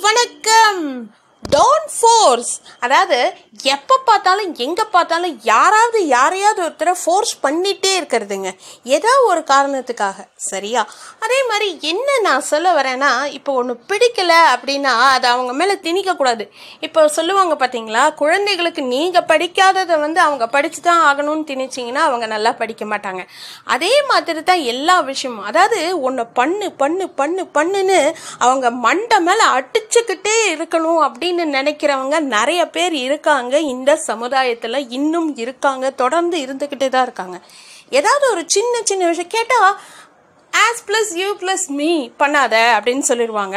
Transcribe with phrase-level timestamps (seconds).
[0.00, 0.82] வணக்கம்.
[1.44, 2.50] Don't force
[2.80, 3.18] அதாவது
[3.62, 8.50] எப்போ பார்த்தாலும் எங்கே பார்த்தாலும் யாராவது யாரையாவது ஒருத்தரை ஃபோர்ஸ் பண்ணிகிட்டே இருக்கிறதுங்க.
[8.96, 10.18] ஏதோ ஒரு காரணத்துக்காக.
[10.36, 10.82] சரியா?
[11.24, 16.46] அதே மாதிரி என்ன நான் சொல்ல வரேன்னா இப்போ ஒன்று பிடிக்கல அப்படின்னா அதை அவங்க மேலே திணிக்கக்கூடாது
[16.80, 22.84] இப்போ சொல்லுவாங்க பார்த்தீங்களா குழந்தைகளுக்கு நீங்கள் படிக்காததை வந்து அவங்க படித்து தான் ஆகணும்னு திணிச்சிங்கன்னா அவங்க நல்லா படிக்க
[22.84, 23.24] மாட்டாங்க.
[23.64, 25.44] அதே மாதிரி தான் எல்லா விஷயமும்.
[25.44, 27.98] அதாவது ஒன்று பண்ணு பண்ணு பண்ணு பண்ணுன்னு
[28.38, 33.58] அவங்க மண்டை மேலே அடிச்சுக்கிட்டே இருக்கணும் அப்படின்னு நினைக்கிறவங்க நிறைய பேர் இருக்காங்க.
[33.58, 35.90] இந்த சமுதாயத்தில் இன்னும் இருக்காங்க.
[35.90, 37.40] தொடர்ந்து இருந்துக்கிட்டே தான் இருக்காங்க.
[37.90, 39.80] ஏதாவது ஒரு சின்ன சின்ன விஷயம் கேட்டால்
[40.52, 43.56] us plus you plus me பண்ணாத அப்படின்னு சொல்லிடுவாங்க.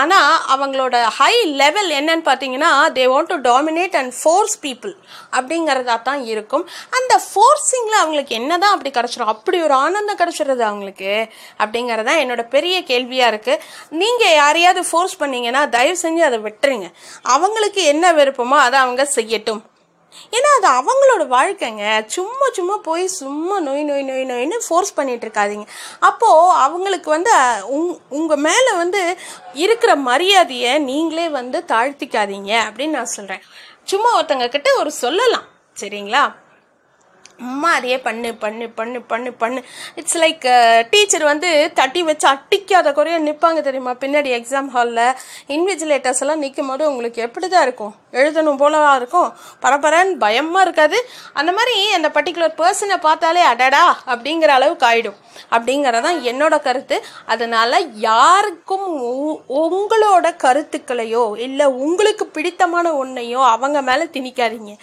[0.00, 4.94] ஆனால் அவங்களோட ஹை லெவல் என்னன்னு பார்த்தீங்கன்னா they want to dominate and force people
[5.38, 6.64] அப்படிங்கிறதா தான் இருக்கும்.
[6.98, 9.32] அந்த ஃபோர்ஸிங்கில் அவங்களுக்கு என்னதான் அப்படி கிடச்சிரும்?
[9.34, 11.12] அப்படி ஒரு ஆனந்தம் கிடச்சிருது அவங்களுக்கு
[11.62, 13.62] அப்படிங்கிறது தான் என்னோட பெரிய கேள்வியாக இருக்குது
[14.02, 16.88] நீங்கள் யாரையாவது ஃபோர்ஸ் பண்ணீங்கன்னா தயவு செஞ்சு அதை விட்டுருங்க.
[17.36, 19.62] அவங்களுக்கு என்ன விருப்பமோ அதை அவங்க செய்யட்டும்.
[20.36, 22.06] ஏன்னா அது அவங்களோட வாழ்க்கைங்க.
[22.06, 25.66] சும்மா சும்மா போய் சும்மா நோய் நோய் நோய் நோயின்னு ஃபோர்ஸ் பண்ணிட்டு இருக்காதீங்க.
[26.00, 27.32] அப்போது அவங்களுக்கு வந்து
[27.66, 29.16] உங் உங்கள் மேலே வந்து
[29.52, 33.42] இருக்கிற மரியாதையை நீங்களே வந்து தாழ்த்திக்காதீங்க அப்படின்னு நான் சொல்கிறேன்
[33.84, 35.48] சும்மா ஒருத்தங்க கிட்ட ஒரு சொல்லலாம்.
[35.80, 36.34] சரிங்களா?
[37.46, 39.60] அம்மா அதையே பண்ணு பண்ணு பண்ணு பண்ணு பண்ணு.
[40.00, 40.44] இட்ஸ் லைக்
[40.92, 43.92] டீச்சர் வந்து தட்டி வச்சு அட்டிக்காத குறைய நிற்பாங்க தெரியுமா?
[44.02, 45.16] பின்னாடி எக்ஸாம் ஹாலில்
[45.56, 47.94] இன்விஜிலேட்டர்ஸ் எல்லாம் நிற்கும் போது உங்களுக்கு எப்படி தான் இருக்கும்?
[48.12, 49.30] எழுதணும் போலவா இருக்கும்?
[49.62, 51.00] பரபரன்னு பயமாக இருக்காது.
[51.32, 55.18] அந்த மாதிரி அந்த பர்டிகுலர் பர்சனை பார்த்தாலே அடடா அப்படிங்கிற அளவுக்கு ஆகிடும்
[55.54, 56.98] அப்படிங்கிறதான் என்னோட கருத்து.
[57.26, 57.78] அதனால்
[58.08, 58.86] யாருக்கும்
[59.62, 64.74] உங்களோட கருத்துக்களையோ இல்லை உங்களுக்கு பிடித்தமான ஒன்றையோ அவங்க மேலே திணிக்காதீங்க.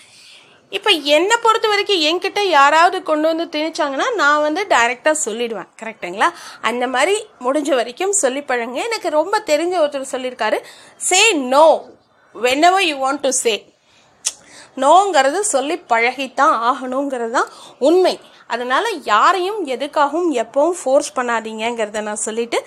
[0.71, 5.69] இப்போ என்னை பொறுத்த வரைக்கும் என்கிட்ட யாராவது கொண்டு வந்து திணிச்சாங்கன்னா நான் வந்து டைரெக்டாக சொல்லிடுவேன்.
[5.81, 6.29] கரெக்டுங்களா
[6.69, 10.59] அந்த மாதிரி முடிஞ்ச வரைக்கும் சொல்லி பழங்க எனக்கு ரொம்ப தெரிஞ்ச ஒருத்தர் சொல்லியிருக்காரு.
[11.09, 11.21] Say
[11.53, 11.67] no
[12.35, 13.55] whenever you want to say
[14.83, 17.51] நோங்கிறது சொல்லி பழகித்தான் ஆகணுங்கிறது தான்
[17.89, 18.15] உண்மை.
[18.53, 22.59] அதனால் யாரையும் எதுக்காகவும் எப்பவும் ஃபோர்ஸ் பண்ணாதீங்கங்கிறத நான் சொல்லிவிட்டு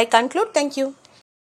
[0.00, 0.86] ஐ கன்க்ளூட் தேங்க்யூ